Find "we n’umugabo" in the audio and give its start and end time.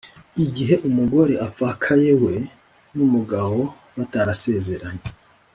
2.23-3.57